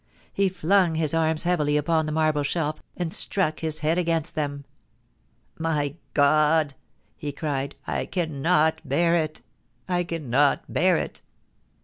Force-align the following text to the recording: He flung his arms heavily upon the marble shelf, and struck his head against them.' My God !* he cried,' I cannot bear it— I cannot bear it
He 0.33 0.49
flung 0.49 0.95
his 0.95 1.13
arms 1.13 1.43
heavily 1.43 1.77
upon 1.77 2.07
the 2.07 2.11
marble 2.11 2.41
shelf, 2.41 2.81
and 2.97 3.13
struck 3.13 3.59
his 3.59 3.81
head 3.81 3.99
against 3.99 4.33
them.' 4.33 4.65
My 5.59 5.93
God 6.15 6.73
!* 6.15 6.73
he 7.15 7.31
cried,' 7.31 7.75
I 7.85 8.07
cannot 8.07 8.81
bear 8.83 9.15
it— 9.15 9.43
I 9.97 10.03
cannot 10.03 10.63
bear 10.67 10.97
it 10.97 11.21